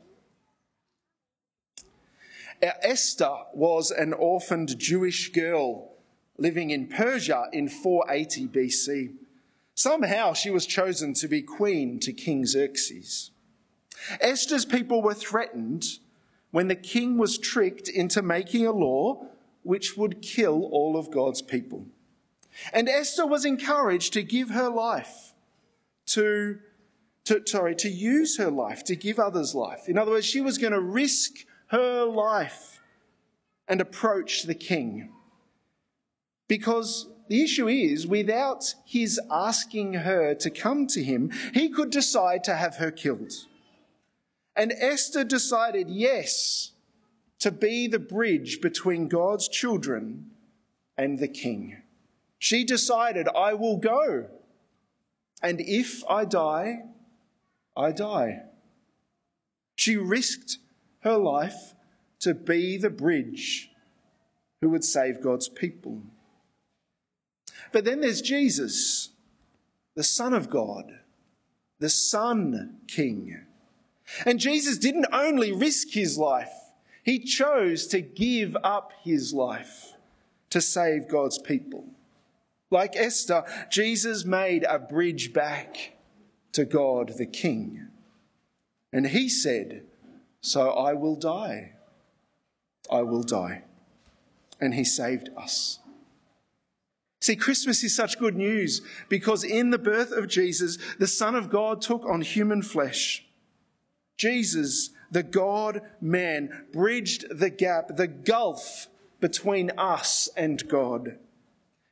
Our 2.60 2.74
Esther 2.82 3.36
was 3.54 3.92
an 3.92 4.14
orphaned 4.14 4.80
Jewish 4.80 5.30
girl 5.30 5.92
living 6.38 6.70
in 6.70 6.88
Persia 6.88 7.44
in 7.52 7.68
480 7.68 8.48
BC. 8.48 9.14
Somehow 9.76 10.32
she 10.32 10.50
was 10.50 10.66
chosen 10.66 11.14
to 11.14 11.28
be 11.28 11.40
queen 11.40 12.00
to 12.00 12.12
King 12.12 12.44
Xerxes. 12.46 13.30
Esther's 14.20 14.64
people 14.64 15.02
were 15.02 15.14
threatened 15.14 15.84
when 16.50 16.68
the 16.68 16.76
king 16.76 17.18
was 17.18 17.38
tricked 17.38 17.88
into 17.88 18.22
making 18.22 18.66
a 18.66 18.72
law 18.72 19.26
which 19.62 19.96
would 19.96 20.22
kill 20.22 20.64
all 20.64 20.96
of 20.96 21.10
God's 21.10 21.42
people. 21.42 21.86
And 22.72 22.88
Esther 22.88 23.26
was 23.26 23.44
encouraged 23.44 24.12
to 24.14 24.22
give 24.22 24.50
her 24.50 24.68
life, 24.70 25.34
to, 26.06 26.58
to, 27.24 27.42
sorry, 27.46 27.74
to 27.76 27.88
use 27.88 28.38
her 28.38 28.50
life, 28.50 28.84
to 28.84 28.96
give 28.96 29.18
others 29.18 29.54
life. 29.54 29.88
In 29.88 29.98
other 29.98 30.12
words, 30.12 30.24
she 30.24 30.40
was 30.40 30.56
going 30.56 30.72
to 30.72 30.80
risk 30.80 31.44
her 31.68 32.04
life 32.04 32.80
and 33.68 33.80
approach 33.80 34.44
the 34.44 34.54
king. 34.54 35.10
Because 36.48 37.08
the 37.28 37.42
issue 37.42 37.68
is, 37.68 38.06
without 38.06 38.74
his 38.84 39.20
asking 39.30 39.94
her 39.94 40.34
to 40.36 40.50
come 40.50 40.86
to 40.88 41.02
him, 41.02 41.32
he 41.52 41.68
could 41.68 41.90
decide 41.90 42.44
to 42.44 42.54
have 42.54 42.76
her 42.76 42.92
killed. 42.92 43.32
And 44.56 44.72
Esther 44.72 45.22
decided, 45.22 45.90
yes, 45.90 46.72
to 47.40 47.50
be 47.50 47.86
the 47.86 47.98
bridge 47.98 48.60
between 48.62 49.08
God's 49.08 49.48
children 49.48 50.30
and 50.96 51.18
the 51.18 51.28
king. 51.28 51.82
She 52.38 52.64
decided, 52.64 53.28
I 53.36 53.54
will 53.54 53.76
go. 53.76 54.28
And 55.42 55.60
if 55.60 56.02
I 56.08 56.24
die, 56.24 56.84
I 57.76 57.92
die. 57.92 58.42
She 59.74 59.96
risked 59.96 60.58
her 61.00 61.18
life 61.18 61.74
to 62.20 62.32
be 62.32 62.78
the 62.78 62.90
bridge 62.90 63.70
who 64.62 64.70
would 64.70 64.84
save 64.84 65.22
God's 65.22 65.50
people. 65.50 66.00
But 67.72 67.84
then 67.84 68.00
there's 68.00 68.22
Jesus, 68.22 69.10
the 69.94 70.02
Son 70.02 70.32
of 70.32 70.48
God, 70.48 71.00
the 71.78 71.90
Son 71.90 72.78
King. 72.88 73.42
And 74.24 74.38
Jesus 74.38 74.78
didn't 74.78 75.06
only 75.12 75.52
risk 75.52 75.90
his 75.90 76.16
life, 76.16 76.52
he 77.02 77.18
chose 77.18 77.86
to 77.88 78.00
give 78.00 78.56
up 78.64 78.92
his 79.02 79.32
life 79.32 79.92
to 80.50 80.60
save 80.60 81.08
God's 81.08 81.38
people. 81.38 81.84
Like 82.70 82.96
Esther, 82.96 83.44
Jesus 83.70 84.24
made 84.24 84.64
a 84.64 84.78
bridge 84.78 85.32
back 85.32 85.92
to 86.52 86.64
God 86.64 87.14
the 87.16 87.26
King. 87.26 87.88
And 88.92 89.08
he 89.08 89.28
said, 89.28 89.84
So 90.40 90.70
I 90.70 90.94
will 90.94 91.16
die. 91.16 91.72
I 92.90 93.02
will 93.02 93.22
die. 93.22 93.62
And 94.60 94.74
he 94.74 94.84
saved 94.84 95.28
us. 95.36 95.80
See, 97.20 97.36
Christmas 97.36 97.82
is 97.82 97.94
such 97.94 98.18
good 98.18 98.36
news 98.36 98.82
because 99.08 99.42
in 99.44 99.70
the 99.70 99.78
birth 99.78 100.12
of 100.12 100.28
Jesus, 100.28 100.78
the 100.98 101.06
Son 101.06 101.34
of 101.34 101.50
God 101.50 101.82
took 101.82 102.04
on 102.04 102.20
human 102.20 102.62
flesh. 102.62 103.25
Jesus, 104.16 104.90
the 105.10 105.22
God 105.22 105.82
man, 106.00 106.66
bridged 106.72 107.26
the 107.30 107.50
gap, 107.50 107.96
the 107.96 108.06
gulf 108.06 108.88
between 109.20 109.70
us 109.78 110.28
and 110.36 110.66
God. 110.68 111.18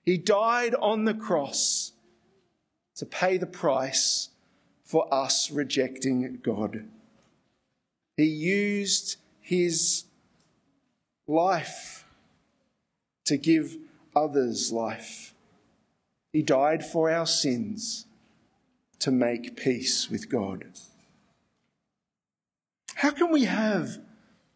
He 0.04 0.18
died 0.18 0.74
on 0.74 1.04
the 1.04 1.14
cross 1.14 1.92
to 2.96 3.06
pay 3.06 3.38
the 3.38 3.46
price 3.46 4.30
for 4.84 5.12
us 5.12 5.50
rejecting 5.50 6.38
God. 6.42 6.84
He 8.16 8.24
used 8.24 9.16
his 9.40 10.04
life 11.26 12.04
to 13.24 13.36
give 13.36 13.76
others 14.14 14.70
life. 14.70 15.34
He 16.32 16.42
died 16.42 16.84
for 16.84 17.10
our 17.10 17.26
sins 17.26 18.06
to 19.00 19.10
make 19.10 19.56
peace 19.56 20.10
with 20.10 20.30
God. 20.30 20.66
How 22.96 23.10
can 23.10 23.30
we 23.32 23.44
have 23.44 23.98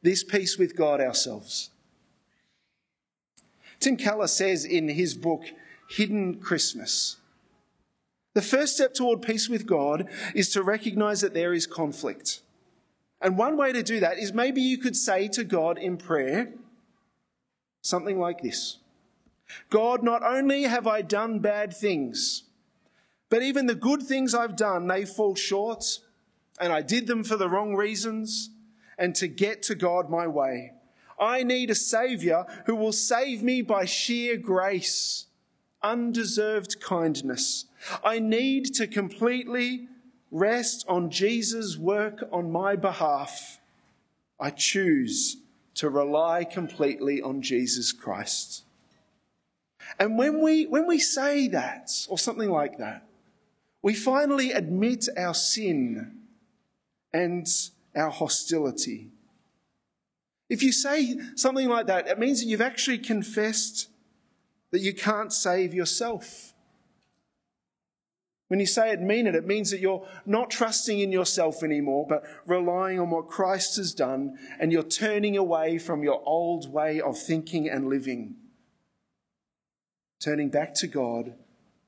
this 0.03 0.23
peace 0.23 0.59
with 0.59 0.77
God 0.77 1.01
ourselves? 1.01 1.71
Tim 3.81 3.97
Keller 3.97 4.27
says 4.27 4.65
in 4.65 4.89
his 4.89 5.15
book, 5.15 5.45
Hidden 5.91 6.41
Christmas, 6.41 7.17
the 8.35 8.43
first 8.43 8.77
step 8.77 8.95
toward 8.95 9.23
peace 9.23 9.49
with 9.49 9.67
God 9.67 10.09
is 10.35 10.51
to 10.51 10.63
recognize 10.63 11.23
that 11.23 11.35
there 11.35 11.53
is 11.53 11.67
conflict. 11.67 12.41
And 13.21 13.37
one 13.37 13.57
way 13.57 13.73
to 13.73 13.83
do 13.83 13.99
that 14.01 14.19
is 14.19 14.33
maybe 14.33 14.61
you 14.61 14.79
could 14.79 14.97
say 14.97 15.29
to 15.29 15.45
God 15.45 15.79
in 15.79 15.97
prayer 15.97 16.53
something 17.81 18.19
like 18.19 18.43
this 18.43 18.79
God, 19.71 20.03
not 20.03 20.23
only 20.23 20.65
have 20.65 20.87
I 20.87 21.03
done 21.03 21.39
bad 21.39 21.75
things, 21.75 22.45
but 23.31 23.43
even 23.43 23.67
the 23.67 23.75
good 23.75 24.03
things 24.03 24.35
I've 24.35 24.57
done, 24.57 24.87
they 24.87 25.05
fall 25.05 25.35
short 25.35 25.99
and 26.61 26.73
I 26.73 26.83
did 26.83 27.07
them 27.07 27.25
for 27.25 27.37
the 27.37 27.49
wrong 27.49 27.75
reasons 27.75 28.51
and 28.99 29.15
to 29.17 29.29
get 29.29 29.63
to 29.65 29.75
God 29.75 30.11
my 30.11 30.27
way. 30.27 30.73
I 31.19 31.43
need 31.43 31.71
a 31.71 31.75
Savior 31.75 32.47
who 32.67 32.77
will 32.77 32.93
save 32.93 33.43
me 33.43 33.63
by 33.63 33.85
sheer 33.85 34.37
grace, 34.37 35.27
undeserved 35.83 36.81
kindness. 36.81 37.67
I 38.05 38.19
need 38.19 38.75
to 38.75 38.87
completely 38.87 39.89
rest 40.31 40.85
on 40.89 41.11
Jesus' 41.11 41.77
work 41.77 42.29
on 42.33 42.53
my 42.53 42.77
behalf. 42.77 43.61
I 44.39 44.51
choose 44.51 45.39
to 45.75 45.89
rely 45.89 46.45
completely 46.45 47.23
on 47.23 47.43
Jesus 47.43 47.93
Christ. 47.93 48.65
And 49.99 50.19
when 50.19 50.41
we, 50.41 50.67
when 50.67 50.87
we 50.87 50.99
say 50.99 51.49
that, 51.49 51.91
or 52.09 52.19
something 52.19 52.51
like 52.51 52.79
that, 52.79 53.07
we 53.81 53.95
finally 53.95 54.53
admit 54.53 55.09
our 55.17 55.35
sin 55.35 56.18
and 57.13 57.47
our 57.95 58.11
hostility. 58.11 59.09
If 60.49 60.63
you 60.63 60.73
say 60.73 61.17
something 61.35 61.69
like 61.69 61.87
that, 61.87 62.09
it 62.09 62.19
means 62.19 62.41
that 62.41 62.47
you've 62.47 62.61
actually 62.61 62.99
confessed 62.99 63.89
that 64.71 64.81
you 64.81 64.95
can't 64.95 65.33
save 65.33 65.75
yourself. 65.75 66.55
When 68.49 68.61
you 68.61 68.67
say 68.67 68.93
it, 68.93 69.01
mean 69.01 69.27
it. 69.27 69.35
It 69.35 69.47
means 69.47 69.71
that 69.71 69.81
you're 69.81 70.07
not 70.25 70.51
trusting 70.51 70.99
in 70.99 71.13
yourself 71.13 71.63
anymore, 71.63 72.07
but 72.09 72.25
relying 72.47 72.99
on 72.99 73.11
what 73.11 73.29
Christ 73.29 73.77
has 73.77 73.93
done, 73.93 74.39
and 74.59 74.73
you're 74.73 74.83
turning 74.83 75.37
away 75.37 75.77
from 75.77 76.03
your 76.03 76.23
old 76.25 76.73
way 76.73 76.99
of 76.99 77.19
thinking 77.19 77.69
and 77.69 77.89
living. 77.89 78.37
Turning 80.19 80.49
back 80.49 80.75
to 80.77 80.87
God, 80.87 81.35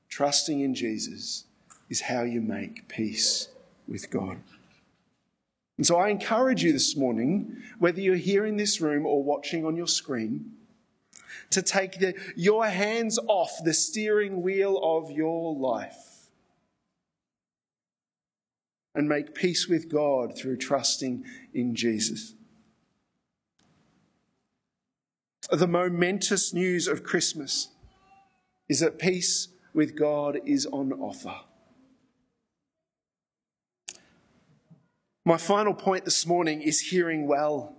trusting 0.07 0.59
in 0.59 0.75
Jesus, 0.75 1.45
is 1.89 2.01
how 2.01 2.21
you 2.21 2.41
make 2.41 2.87
peace 2.87 3.49
with 3.87 4.11
God. 4.11 4.37
And 5.81 5.87
so 5.87 5.97
I 5.97 6.09
encourage 6.09 6.63
you 6.63 6.73
this 6.73 6.95
morning, 6.95 7.57
whether 7.79 7.99
you're 7.99 8.15
here 8.15 8.45
in 8.45 8.55
this 8.55 8.81
room 8.81 9.03
or 9.03 9.23
watching 9.23 9.65
on 9.65 9.75
your 9.75 9.87
screen, 9.87 10.51
to 11.49 11.63
take 11.63 11.97
the, 11.97 12.13
your 12.35 12.67
hands 12.67 13.17
off 13.27 13.49
the 13.65 13.73
steering 13.73 14.43
wheel 14.43 14.77
of 14.77 15.09
your 15.09 15.55
life 15.55 16.29
and 18.93 19.09
make 19.09 19.33
peace 19.33 19.67
with 19.67 19.89
God 19.91 20.37
through 20.37 20.57
trusting 20.57 21.25
in 21.51 21.73
Jesus. 21.73 22.35
The 25.51 25.67
momentous 25.67 26.53
news 26.53 26.87
of 26.87 27.01
Christmas 27.01 27.69
is 28.69 28.81
that 28.81 28.99
peace 28.99 29.47
with 29.73 29.97
God 29.97 30.41
is 30.45 30.67
on 30.67 30.93
offer. 30.93 31.37
My 35.23 35.37
final 35.37 35.75
point 35.75 36.05
this 36.05 36.25
morning 36.25 36.61
is 36.61 36.79
hearing 36.79 37.27
well. 37.27 37.75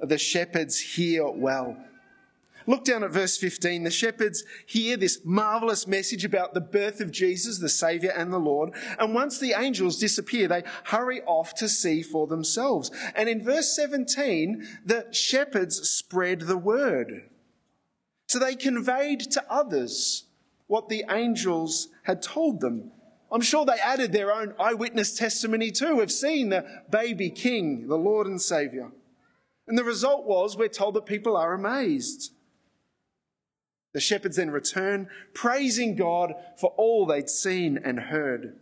the 0.00 0.16
shepherds 0.16 0.78
hear 0.78 1.28
well. 1.28 1.76
Look 2.68 2.84
down 2.84 3.02
at 3.02 3.10
verse 3.10 3.36
15. 3.36 3.82
The 3.82 3.90
shepherds 3.90 4.44
hear 4.64 4.96
this 4.96 5.20
marvelous 5.24 5.88
message 5.88 6.24
about 6.24 6.54
the 6.54 6.60
birth 6.60 7.00
of 7.00 7.10
Jesus, 7.10 7.58
the 7.58 7.68
Saviour 7.68 8.12
and 8.14 8.32
the 8.32 8.38
Lord. 8.38 8.74
And 9.00 9.12
once 9.12 9.38
the 9.40 9.54
angels 9.58 9.98
disappear, 9.98 10.46
they 10.46 10.62
hurry 10.84 11.20
off 11.22 11.54
to 11.56 11.68
see 11.68 12.02
for 12.02 12.28
themselves. 12.28 12.92
And 13.16 13.28
in 13.28 13.42
verse 13.42 13.74
17, 13.74 14.64
the 14.84 15.06
shepherds 15.10 15.88
spread 15.88 16.42
the 16.42 16.58
word. 16.58 17.28
So 18.28 18.38
they 18.38 18.54
conveyed 18.54 19.20
to 19.32 19.42
others 19.50 20.26
what 20.68 20.88
the 20.88 21.04
angels 21.10 21.88
had 22.04 22.22
told 22.22 22.60
them. 22.60 22.92
I'm 23.30 23.40
sure 23.40 23.64
they 23.64 23.78
added 23.78 24.12
their 24.12 24.32
own 24.32 24.54
eyewitness 24.58 25.16
testimony 25.16 25.70
too. 25.70 25.96
We've 25.96 26.10
seen 26.10 26.48
the 26.48 26.82
baby 26.90 27.30
king, 27.30 27.88
the 27.88 27.98
Lord 27.98 28.26
and 28.26 28.40
Saviour. 28.40 28.92
And 29.66 29.76
the 29.76 29.84
result 29.84 30.24
was 30.24 30.56
we're 30.56 30.68
told 30.68 30.94
that 30.94 31.06
people 31.06 31.36
are 31.36 31.52
amazed. 31.52 32.32
The 33.92 34.00
shepherds 34.00 34.36
then 34.36 34.50
return, 34.50 35.08
praising 35.34 35.94
God 35.94 36.34
for 36.58 36.72
all 36.76 37.04
they'd 37.04 37.28
seen 37.28 37.78
and 37.82 38.00
heard. 38.00 38.56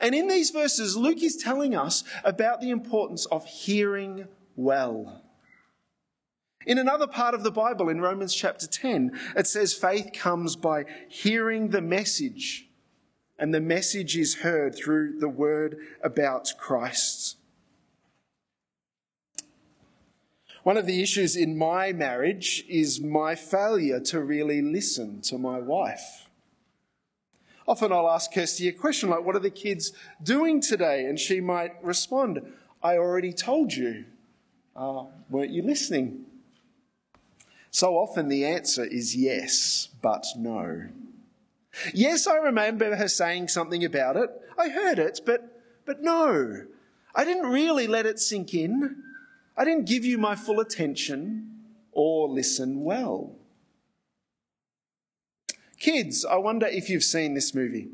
And 0.00 0.14
in 0.14 0.28
these 0.28 0.50
verses, 0.50 0.96
Luke 0.96 1.22
is 1.22 1.36
telling 1.36 1.74
us 1.74 2.04
about 2.22 2.60
the 2.60 2.70
importance 2.70 3.26
of 3.26 3.46
hearing 3.46 4.28
well. 4.56 5.22
In 6.66 6.78
another 6.78 7.06
part 7.06 7.34
of 7.34 7.42
the 7.42 7.50
Bible, 7.50 7.88
in 7.88 8.00
Romans 8.00 8.34
chapter 8.34 8.66
10, 8.66 9.18
it 9.36 9.46
says 9.46 9.74
faith 9.74 10.10
comes 10.14 10.56
by 10.56 10.84
hearing 11.08 11.68
the 11.68 11.82
message, 11.82 12.66
and 13.38 13.52
the 13.52 13.60
message 13.60 14.16
is 14.16 14.36
heard 14.36 14.74
through 14.74 15.18
the 15.18 15.28
word 15.28 15.78
about 16.02 16.52
Christ. 16.58 17.36
One 20.62 20.76
of 20.78 20.86
the 20.86 21.02
issues 21.02 21.36
in 21.36 21.58
my 21.58 21.92
marriage 21.92 22.64
is 22.68 23.00
my 23.00 23.34
failure 23.34 24.00
to 24.00 24.20
really 24.20 24.62
listen 24.62 25.20
to 25.22 25.36
my 25.36 25.58
wife. 25.58 26.26
Often 27.66 27.92
I'll 27.92 28.10
ask 28.10 28.32
Kirsty 28.32 28.68
a 28.68 28.72
question 28.72 29.10
like, 29.10 29.24
What 29.24 29.36
are 29.36 29.40
the 29.40 29.50
kids 29.50 29.92
doing 30.22 30.60
today? 30.60 31.04
And 31.04 31.18
she 31.18 31.40
might 31.40 31.72
respond, 31.82 32.40
I 32.82 32.96
already 32.96 33.32
told 33.32 33.72
you. 33.72 34.04
Uh, 34.76 35.04
weren't 35.30 35.50
you 35.50 35.62
listening? 35.62 36.24
So 37.70 37.96
often 37.96 38.28
the 38.28 38.44
answer 38.44 38.84
is 38.84 39.16
yes, 39.16 39.88
but 40.00 40.24
no. 40.36 40.88
Yes, 41.92 42.26
I 42.26 42.36
remember 42.36 42.96
her 42.96 43.08
saying 43.08 43.48
something 43.48 43.84
about 43.84 44.16
it. 44.16 44.30
I 44.58 44.68
heard 44.68 44.98
it, 44.98 45.20
but, 45.24 45.60
but 45.84 46.02
no. 46.02 46.66
I 47.14 47.24
didn't 47.24 47.50
really 47.50 47.86
let 47.86 48.06
it 48.06 48.18
sink 48.18 48.54
in. 48.54 49.02
I 49.56 49.64
didn't 49.64 49.86
give 49.86 50.04
you 50.04 50.18
my 50.18 50.34
full 50.34 50.60
attention 50.60 51.50
or 51.92 52.28
listen 52.28 52.82
well. 52.82 53.36
Kids, 55.78 56.24
I 56.24 56.36
wonder 56.36 56.66
if 56.66 56.88
you've 56.88 57.04
seen 57.04 57.34
this 57.34 57.54
movie, 57.54 57.88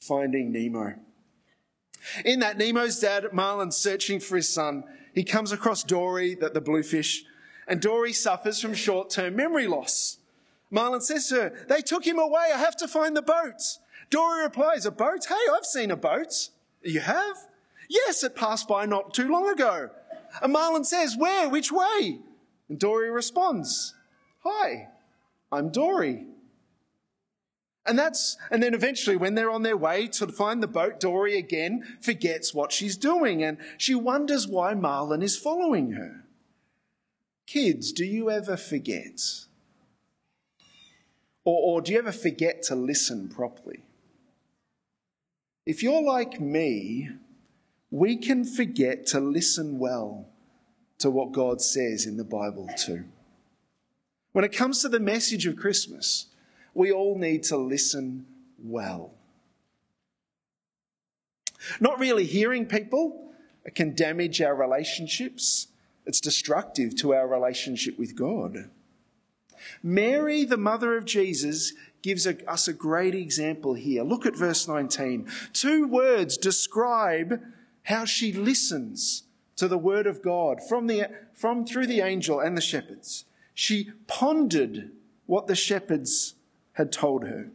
Finding 0.00 0.50
Nemo. 0.50 0.94
In 2.24 2.40
that, 2.40 2.58
Nemo's 2.58 2.98
dad, 2.98 3.32
Marlin's 3.32 3.76
searching 3.76 4.18
for 4.18 4.36
his 4.36 4.48
son. 4.48 4.84
He 5.14 5.22
comes 5.22 5.52
across 5.52 5.84
Dory, 5.84 6.34
the, 6.34 6.48
the 6.48 6.60
bluefish, 6.60 7.24
and 7.68 7.80
Dory 7.80 8.12
suffers 8.12 8.60
from 8.60 8.74
short 8.74 9.10
term 9.10 9.36
memory 9.36 9.66
loss. 9.66 10.18
Marlin 10.72 11.02
says 11.02 11.28
to 11.28 11.34
her, 11.34 11.66
They 11.68 11.82
took 11.82 12.04
him 12.04 12.18
away. 12.18 12.50
I 12.52 12.58
have 12.58 12.76
to 12.78 12.88
find 12.88 13.14
the 13.14 13.22
boat. 13.22 13.60
Dory 14.10 14.42
replies, 14.42 14.86
A 14.86 14.90
boat? 14.90 15.26
Hey, 15.28 15.34
I've 15.54 15.66
seen 15.66 15.90
a 15.90 15.96
boat. 15.96 16.48
You 16.82 17.00
have? 17.00 17.36
Yes, 17.88 18.24
it 18.24 18.34
passed 18.34 18.66
by 18.66 18.86
not 18.86 19.12
too 19.12 19.30
long 19.30 19.48
ago. 19.50 19.90
And 20.40 20.52
Marlin 20.52 20.84
says, 20.84 21.16
Where? 21.16 21.48
Which 21.48 21.70
way? 21.70 22.20
And 22.70 22.80
Dory 22.80 23.10
responds, 23.10 23.94
Hi, 24.44 24.88
I'm 25.52 25.70
Dory. 25.70 26.24
And 27.84 27.98
that's, 27.98 28.38
and 28.50 28.62
then 28.62 28.74
eventually 28.74 29.16
when 29.16 29.34
they're 29.34 29.50
on 29.50 29.64
their 29.64 29.76
way 29.76 30.06
to 30.06 30.28
find 30.28 30.62
the 30.62 30.68
boat, 30.68 31.00
Dory 31.00 31.36
again 31.36 31.98
forgets 32.00 32.54
what 32.54 32.72
she's 32.72 32.96
doing 32.96 33.42
and 33.42 33.58
she 33.76 33.94
wonders 33.94 34.46
why 34.46 34.72
Marlin 34.72 35.20
is 35.20 35.36
following 35.36 35.92
her. 35.92 36.24
Kids, 37.46 37.92
do 37.92 38.04
you 38.04 38.30
ever 38.30 38.56
forget? 38.56 39.20
Or, 41.44 41.76
or 41.76 41.80
do 41.80 41.92
you 41.92 41.98
ever 41.98 42.12
forget 42.12 42.62
to 42.64 42.74
listen 42.74 43.28
properly? 43.28 43.84
If 45.66 45.82
you're 45.82 46.02
like 46.02 46.40
me, 46.40 47.10
we 47.90 48.16
can 48.16 48.44
forget 48.44 49.06
to 49.08 49.20
listen 49.20 49.78
well 49.78 50.26
to 50.98 51.10
what 51.10 51.32
God 51.32 51.60
says 51.60 52.06
in 52.06 52.16
the 52.16 52.24
Bible, 52.24 52.68
too. 52.76 53.04
When 54.32 54.44
it 54.44 54.52
comes 54.52 54.80
to 54.82 54.88
the 54.88 55.00
message 55.00 55.46
of 55.46 55.56
Christmas, 55.56 56.26
we 56.74 56.90
all 56.90 57.18
need 57.18 57.42
to 57.44 57.56
listen 57.56 58.26
well. 58.62 59.12
Not 61.80 61.98
really 61.98 62.24
hearing 62.24 62.66
people 62.66 63.32
can 63.74 63.94
damage 63.94 64.40
our 64.40 64.54
relationships, 64.54 65.68
it's 66.06 66.20
destructive 66.20 66.96
to 66.96 67.14
our 67.14 67.28
relationship 67.28 67.98
with 67.98 68.16
God. 68.16 68.70
Mary, 69.82 70.44
the 70.44 70.56
mother 70.56 70.96
of 70.96 71.04
Jesus, 71.04 71.72
gives 72.02 72.26
us 72.26 72.68
a 72.68 72.72
great 72.72 73.14
example 73.14 73.74
here. 73.74 74.02
Look 74.02 74.26
at 74.26 74.36
verse 74.36 74.66
19. 74.66 75.28
Two 75.52 75.86
words 75.86 76.36
describe 76.36 77.40
how 77.84 78.04
she 78.04 78.32
listens 78.32 79.24
to 79.56 79.68
the 79.68 79.78
word 79.78 80.06
of 80.06 80.22
God 80.22 80.60
from, 80.68 80.86
the, 80.86 81.08
from 81.34 81.64
through 81.64 81.86
the 81.86 82.00
angel 82.00 82.40
and 82.40 82.56
the 82.56 82.60
shepherds. 82.62 83.24
She 83.54 83.90
pondered 84.06 84.90
what 85.26 85.46
the 85.46 85.54
shepherds 85.54 86.34
had 86.72 86.90
told 86.90 87.24
her. 87.24 87.50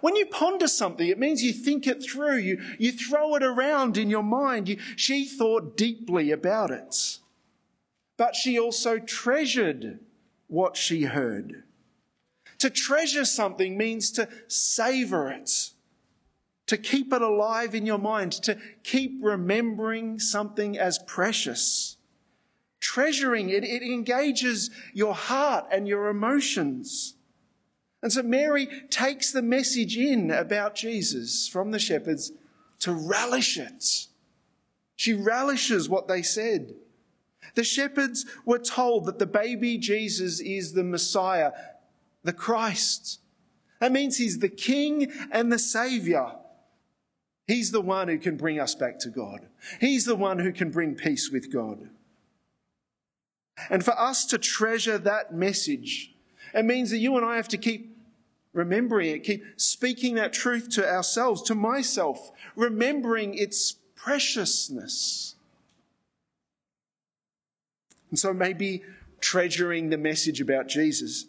When 0.00 0.16
you 0.16 0.26
ponder 0.26 0.68
something, 0.68 1.08
it 1.08 1.18
means 1.18 1.42
you 1.42 1.52
think 1.52 1.86
it 1.86 2.02
through, 2.02 2.36
you, 2.38 2.60
you 2.78 2.92
throw 2.92 3.34
it 3.36 3.42
around 3.42 3.96
in 3.96 4.10
your 4.10 4.22
mind. 4.22 4.68
You, 4.68 4.78
she 4.96 5.24
thought 5.24 5.76
deeply 5.76 6.30
about 6.30 6.70
it. 6.70 7.18
But 8.16 8.34
she 8.34 8.58
also 8.58 8.98
treasured 8.98 10.00
what 10.48 10.76
she 10.76 11.04
heard. 11.04 11.62
To 12.58 12.70
treasure 12.70 13.24
something 13.24 13.76
means 13.76 14.10
to 14.12 14.28
savor 14.48 15.30
it 15.30 15.70
to 16.66 16.76
keep 16.76 17.12
it 17.12 17.22
alive 17.22 17.74
in 17.74 17.86
your 17.86 17.98
mind, 17.98 18.32
to 18.32 18.58
keep 18.82 19.18
remembering 19.22 20.18
something 20.18 20.76
as 20.76 20.98
precious. 21.06 21.96
Treasuring 22.80 23.48
it, 23.48 23.64
it 23.64 23.82
engages 23.82 24.70
your 24.92 25.14
heart 25.14 25.66
and 25.70 25.88
your 25.88 26.08
emotions. 26.08 27.14
And 28.02 28.12
so 28.12 28.22
Mary 28.22 28.68
takes 28.90 29.32
the 29.32 29.42
message 29.42 29.96
in 29.96 30.30
about 30.30 30.74
Jesus 30.74 31.48
from 31.48 31.70
the 31.70 31.78
shepherds 31.78 32.32
to 32.80 32.92
relish 32.92 33.56
it. 33.58 34.08
She 34.96 35.12
relishes 35.12 35.88
what 35.88 36.08
they 36.08 36.22
said. 36.22 36.74
The 37.56 37.64
shepherds 37.64 38.26
were 38.44 38.58
told 38.58 39.06
that 39.06 39.18
the 39.18 39.26
baby 39.26 39.78
Jesus 39.78 40.40
is 40.40 40.74
the 40.74 40.84
Messiah, 40.84 41.52
the 42.22 42.34
Christ. 42.34 43.20
That 43.80 43.92
means 43.92 44.18
he's 44.18 44.38
the 44.38 44.48
King 44.48 45.10
and 45.32 45.50
the 45.50 45.58
Savior. 45.58 46.32
He's 47.46 47.70
the 47.70 47.80
one 47.80 48.08
who 48.08 48.18
can 48.18 48.36
bring 48.36 48.60
us 48.60 48.74
back 48.74 48.98
to 49.00 49.08
God. 49.08 49.46
He's 49.80 50.04
the 50.04 50.16
one 50.16 50.38
who 50.38 50.52
can 50.52 50.70
bring 50.70 50.96
peace 50.96 51.30
with 51.30 51.52
God. 51.52 51.88
And 53.70 53.82
for 53.82 53.98
us 53.98 54.26
to 54.26 54.38
treasure 54.38 54.98
that 54.98 55.32
message, 55.32 56.14
it 56.52 56.64
means 56.64 56.90
that 56.90 56.98
you 56.98 57.16
and 57.16 57.24
I 57.24 57.36
have 57.36 57.48
to 57.48 57.58
keep 57.58 57.96
remembering 58.52 59.10
it, 59.10 59.24
keep 59.24 59.44
speaking 59.56 60.16
that 60.16 60.32
truth 60.34 60.68
to 60.70 60.86
ourselves, 60.86 61.40
to 61.42 61.54
myself, 61.54 62.32
remembering 62.54 63.32
its 63.34 63.76
preciousness. 63.94 65.35
And 68.10 68.18
so 68.18 68.32
maybe 68.32 68.82
treasuring 69.20 69.90
the 69.90 69.98
message 69.98 70.40
about 70.40 70.68
Jesus 70.68 71.26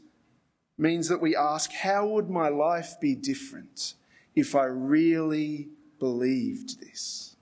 means 0.77 1.07
that 1.09 1.21
we 1.21 1.35
ask, 1.35 1.71
how 1.71 2.05
would 2.07 2.29
my 2.29 2.49
life 2.49 2.95
be 3.01 3.15
different 3.15 3.95
if 4.35 4.53
I 4.53 4.65
really 4.65 5.69
believed 5.99 6.79
this. 6.79 7.35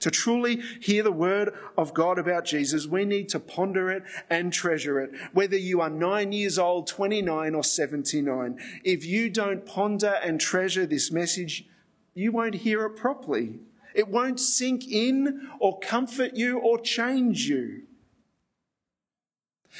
To 0.00 0.10
truly 0.10 0.62
hear 0.80 1.02
the 1.02 1.12
word 1.12 1.52
of 1.76 1.92
God 1.92 2.18
about 2.18 2.46
Jesus, 2.46 2.86
we 2.86 3.04
need 3.04 3.28
to 3.30 3.38
ponder 3.38 3.90
it 3.90 4.02
and 4.30 4.50
treasure 4.50 4.98
it. 4.98 5.10
Whether 5.34 5.58
you 5.58 5.82
are 5.82 5.90
nine 5.90 6.32
years 6.32 6.58
old, 6.58 6.86
29, 6.86 7.54
or 7.54 7.62
79, 7.62 8.58
if 8.82 9.04
you 9.04 9.28
don't 9.28 9.66
ponder 9.66 10.18
and 10.24 10.40
treasure 10.40 10.86
this 10.86 11.12
message, 11.12 11.66
you 12.14 12.32
won't 12.32 12.54
hear 12.54 12.86
it 12.86 12.96
properly. 12.96 13.58
It 13.94 14.08
won't 14.08 14.40
sink 14.40 14.88
in 14.88 15.48
or 15.58 15.78
comfort 15.78 16.34
you 16.34 16.58
or 16.58 16.78
change 16.78 17.48
you. 17.48 17.82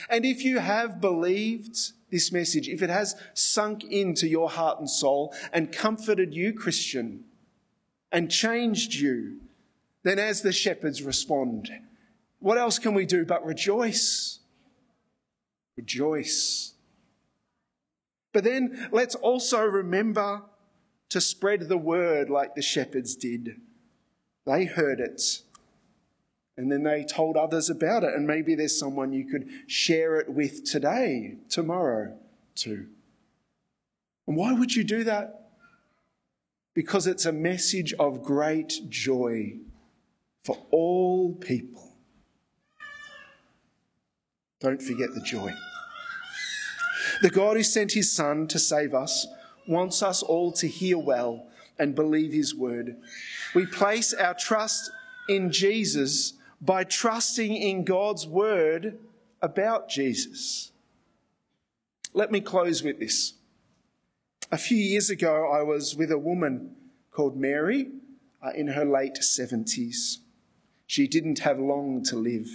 And 0.09 0.25
if 0.25 0.45
you 0.45 0.59
have 0.59 1.01
believed 1.01 1.93
this 2.11 2.33
message, 2.33 2.69
if 2.69 2.83
it 2.83 2.91
has 2.91 3.17
sunk 3.35 3.85
into 3.85 4.29
your 4.29 4.51
heart 4.51 4.79
and 4.79 4.89
soul 4.89 5.35
and 5.53 5.73
comforted 5.73 6.35
you, 6.35 6.53
Christian, 6.53 7.25
and 8.13 8.31
changed 8.31 8.95
you, 8.95 9.41
then 10.03 10.19
as 10.19 10.43
the 10.43 10.53
shepherds 10.53 11.03
respond, 11.03 11.71
what 12.39 12.59
else 12.59 12.79
can 12.79 12.95
we 12.95 13.05
do 13.05 13.25
but 13.25 13.45
rejoice? 13.45 14.39
Rejoice. 15.77 16.75
But 18.33 18.45
then 18.45 18.89
let's 18.93 19.15
also 19.15 19.63
remember 19.65 20.43
to 21.11 21.21
spread 21.21 21.69
the 21.69 21.77
word 21.77 22.31
like 22.31 22.55
the 22.55 22.63
shepherds 22.63 23.17
did. 23.17 23.61
They 24.51 24.65
heard 24.65 24.99
it 24.99 25.43
and 26.57 26.73
then 26.73 26.83
they 26.83 27.05
told 27.05 27.37
others 27.37 27.71
about 27.71 28.03
it. 28.03 28.15
And 28.15 28.27
maybe 28.27 28.57
there's 28.57 28.77
someone 28.77 29.13
you 29.13 29.25
could 29.25 29.49
share 29.69 30.17
it 30.17 30.29
with 30.29 30.65
today, 30.65 31.37
tomorrow, 31.49 32.19
too. 32.57 32.89
And 34.27 34.37
why 34.37 34.53
would 34.53 34.75
you 34.75 34.83
do 34.83 35.05
that? 35.05 35.53
Because 36.75 37.07
it's 37.07 37.27
a 37.27 37.33
message 37.33 37.95
of 37.95 38.25
great 38.25 38.75
joy 38.89 39.59
for 40.43 40.59
all 40.73 41.33
people. 41.33 41.95
Don't 44.61 44.83
forget 44.83 45.15
the 45.15 45.23
joy. 45.23 45.55
The 47.23 47.31
God 47.31 47.57
who 47.57 47.63
sent 47.63 47.93
his 47.93 48.13
Son 48.13 48.49
to 48.49 48.59
save 48.59 48.95
us 48.95 49.29
wants 49.69 50.03
us 50.03 50.25
all 50.25 50.51
to 50.53 50.67
hear 50.67 50.99
well 50.99 51.47
and 51.81 51.95
believe 51.95 52.33
his 52.33 52.55
word. 52.55 52.97
We 53.55 53.67
place 53.67 54.13
our 54.13 54.35
trust 54.35 54.93
in 55.29 55.51
Jesus 55.51 56.35
by 56.61 56.85
trusting 56.85 57.57
in 57.57 57.85
God's 57.85 58.27
word 58.27 58.99
about 59.41 59.89
Jesus. 59.89 60.73
Let 62.13 62.31
me 62.31 62.41
close 62.41 62.83
with 62.83 63.01
this. 63.01 63.35
A 64.53 64.59
few 64.59 64.77
years 64.77 65.09
ago, 65.11 65.51
I 65.51 65.63
was 65.63 65.97
with 65.97 66.11
a 66.11 66.19
woman 66.19 66.77
called 67.11 67.37
Mary 67.37 67.89
uh, 68.43 68.51
in 68.55 68.69
her 68.69 68.85
late 68.85 69.21
70s. 69.21 70.19
She 70.87 71.07
didn't 71.07 71.39
have 71.41 71.59
long 71.59 72.03
to 72.05 72.17
live, 72.17 72.49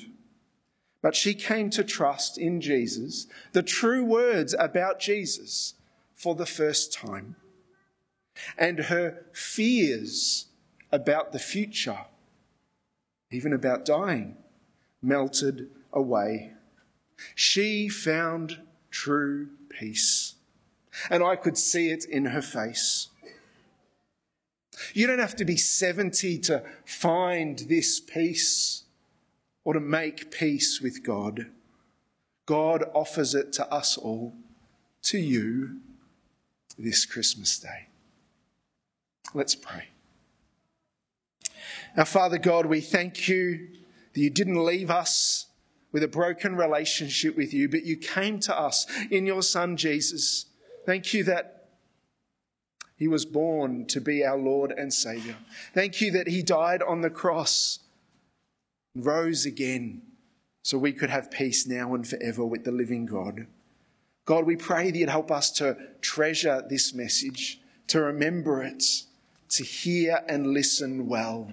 but 1.02 1.16
she 1.16 1.34
came 1.34 1.70
to 1.72 1.84
trust 1.84 2.38
in 2.38 2.60
Jesus, 2.62 3.28
the 3.54 3.64
true 3.64 4.04
words 4.04 4.54
about 4.60 5.00
Jesus, 5.00 5.76
for 6.14 6.36
the 6.36 6.46
first 6.46 6.94
time. 6.94 7.38
And 8.58 8.80
her 8.80 9.26
fears 9.34 10.48
about 10.92 11.32
the 11.32 11.40
future 11.40 12.06
even 13.32 13.54
about 13.54 13.86
dying, 13.86 14.38
melted 15.02 15.70
away. 15.92 16.54
She 17.34 17.90
found 17.90 18.62
true 18.92 19.50
peace, 19.70 20.36
and 21.10 21.24
I 21.24 21.36
could 21.36 21.58
see 21.58 21.90
it 21.90 22.06
in 22.06 22.26
her 22.26 22.42
face. 22.42 23.10
You 24.94 25.08
don't 25.08 25.20
have 25.20 25.36
to 25.38 25.46
be 25.46 25.58
70 25.58 26.40
to 26.40 26.64
find 26.86 27.60
this 27.60 28.00
peace 28.00 28.84
or 29.64 29.74
to 29.74 29.80
make 29.80 30.32
peace 30.32 30.82
with 30.82 31.04
God. 31.04 31.48
God 32.46 32.84
offers 32.94 33.34
it 33.34 33.52
to 33.54 33.68
us 33.74 33.98
all, 33.98 34.34
to 35.04 35.18
you, 35.18 35.80
this 36.78 37.06
Christmas 37.06 37.58
day. 37.58 37.88
Let's 39.34 39.56
pray. 39.56 39.90
Our 41.98 42.06
Father 42.06 42.38
God, 42.38 42.66
we 42.66 42.82
thank 42.82 43.28
you 43.28 43.70
that 44.14 44.20
you 44.20 44.30
didn't 44.30 44.64
leave 44.64 44.90
us 44.90 45.48
with 45.92 46.04
a 46.04 46.08
broken 46.08 46.56
relationship 46.56 47.38
with 47.38 47.54
you, 47.54 47.70
but 47.70 47.86
you 47.86 47.96
came 47.96 48.40
to 48.42 48.58
us 48.58 48.86
in 49.10 49.26
your 49.26 49.42
Son 49.42 49.78
Jesus. 49.78 50.46
Thank 50.86 51.14
you 51.14 51.24
that 51.24 51.68
he 52.98 53.08
was 53.08 53.26
born 53.26 53.86
to 53.88 54.00
be 54.00 54.26
our 54.26 54.38
Lord 54.38 54.72
and 54.72 54.94
Saviour. 54.94 55.36
Thank 55.74 56.02
you 56.02 56.12
that 56.12 56.28
he 56.28 56.42
died 56.44 56.82
on 56.82 57.02
the 57.02 57.10
cross, 57.10 57.80
and 58.94 59.06
rose 59.06 59.46
again, 59.46 60.02
so 60.64 60.78
we 60.78 60.94
could 60.94 61.10
have 61.10 61.32
peace 61.32 61.68
now 61.68 61.94
and 61.94 62.08
forever 62.08 62.46
with 62.46 62.64
the 62.64 62.72
living 62.72 63.06
God. 63.06 63.48
God, 64.26 64.46
we 64.46 64.56
pray 64.56 64.92
that 64.92 64.98
you'd 64.98 65.10
help 65.10 65.32
us 65.32 65.52
to 65.52 65.78
treasure 66.02 66.64
this 66.70 66.94
message, 66.94 67.60
to 67.88 68.02
remember 68.02 68.64
it, 68.64 68.84
to 69.58 69.64
hear 69.64 70.24
and 70.28 70.48
listen 70.48 71.08
well. 71.08 71.52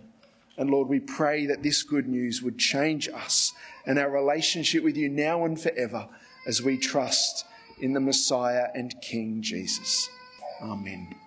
And 0.57 0.71
Lord, 0.71 0.89
we 0.89 1.01
pray 1.01 1.47
that 1.47 1.63
this 1.63 1.83
good 1.83 2.07
news 2.07 2.43
would 2.43 2.59
change 2.59 3.09
us 3.09 3.53
and 3.87 3.99
our 3.99 4.11
relationship 4.11 4.85
with 4.85 4.97
you 4.97 5.09
now 5.09 5.45
and 5.45 5.61
forever 5.61 6.09
as 6.47 6.63
we 6.63 6.77
trust 6.77 7.45
in 7.81 7.95
the 7.95 8.01
Messiah 8.01 8.69
and 8.75 8.95
King 9.01 9.43
Jesus. 9.43 10.09
Amen. 10.61 11.22